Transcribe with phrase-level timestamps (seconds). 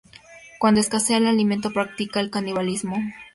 [0.57, 2.97] Cuando escasea el alimento, practica el canibalismo.